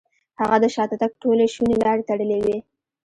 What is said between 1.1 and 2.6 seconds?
ټولې شونې لارې تړلې وې.